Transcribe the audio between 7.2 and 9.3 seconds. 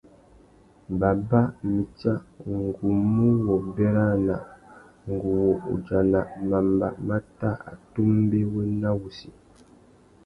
tà atumbéwena wussi.